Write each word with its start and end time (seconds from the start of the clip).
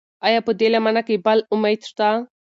ایا 0.27 0.39
په 0.47 0.51
دې 0.59 0.67
لمنه 0.73 1.01
کې 1.07 1.15
بل 1.25 1.39
امید 1.53 1.81
شته؟ 1.89 2.09